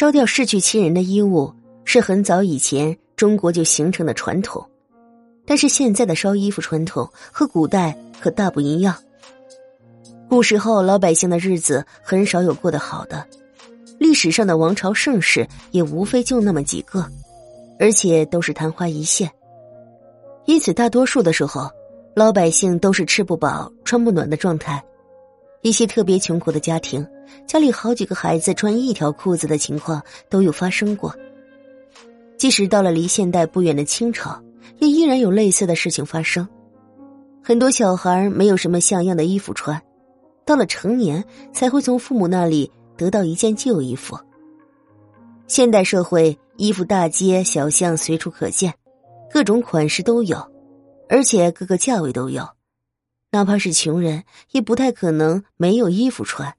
[0.00, 1.52] 烧掉逝去亲人的衣物
[1.84, 4.66] 是很早以前中国就形成的传统，
[5.44, 8.96] 但是现在的烧衣服传统和古代可大不一样。
[10.26, 13.22] 古时候老百姓的日子很少有过得好的，
[13.98, 17.04] 历史上的王朝盛世也无非就那么几个，
[17.78, 19.30] 而且都是昙花一现。
[20.46, 21.70] 因此，大多数的时候，
[22.16, 24.82] 老百姓都是吃不饱、穿不暖的状态。
[25.62, 27.06] 一些特别穷苦的家庭，
[27.46, 31.14] 家里好几个孩子穿一条裤子的情况都有发生过。
[32.38, 34.40] 即使到了离现代不远的清朝，
[34.78, 36.48] 也依然有类似的事情发生。
[37.42, 39.80] 很多小孩没有什么像样的衣服穿，
[40.46, 41.22] 到了成年
[41.52, 44.18] 才会从父母那里得到一件旧衣服。
[45.46, 48.72] 现代社会，衣服大街小巷随处可见。
[49.32, 50.36] 各种款式都有，
[51.08, 52.48] 而且各个价位都有，
[53.32, 56.56] 哪怕是穷人也不太可能没有衣服穿。